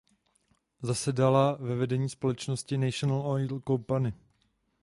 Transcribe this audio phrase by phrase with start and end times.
[0.81, 4.13] Zasedala ve vedení společnosti National Oil Company.